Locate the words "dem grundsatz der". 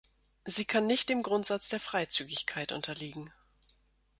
1.09-1.79